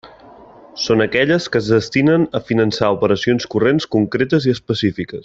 Són 0.83 1.03
aquelles 1.03 1.45
que 1.55 1.61
es 1.65 1.69
destinen 1.73 2.25
a 2.39 2.43
finançar 2.49 2.91
operacions 2.99 3.47
corrents 3.55 3.89
concretes 3.97 4.49
i 4.51 4.57
específiques. 4.59 5.19